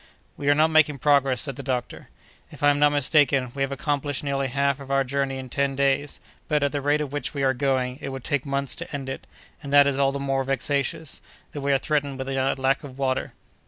"We 0.35 0.49
are 0.49 0.55
not 0.55 0.69
making 0.69 0.97
progress," 0.97 1.41
said 1.41 1.57
the 1.57 1.61
doctor. 1.61 2.09
"If 2.51 2.63
I 2.63 2.71
am 2.71 2.79
not 2.79 2.89
mistaken, 2.89 3.51
we 3.53 3.61
have 3.61 3.71
accomplished 3.71 4.23
nearly 4.23 4.47
half 4.47 4.79
of 4.79 4.89
our 4.89 5.03
journey 5.03 5.37
in 5.37 5.47
ten 5.47 5.75
days; 5.75 6.19
but, 6.47 6.63
at 6.63 6.71
the 6.71 6.81
rate 6.81 7.01
at 7.01 7.11
which 7.11 7.35
we 7.35 7.43
are 7.43 7.53
going, 7.53 7.99
it 8.01 8.09
would 8.09 8.23
take 8.23 8.43
months 8.43 8.73
to 8.77 8.91
end 8.91 9.09
it; 9.09 9.27
and 9.61 9.71
that 9.71 9.85
is 9.85 9.99
all 9.99 10.11
the 10.11 10.19
more 10.19 10.43
vexatious, 10.43 11.21
that 11.51 11.61
we 11.61 11.71
are 11.71 11.77
threatened 11.77 12.17
with 12.17 12.29
a 12.29 12.55
lack 12.57 12.83
of 12.83 12.97
water." 12.97 13.33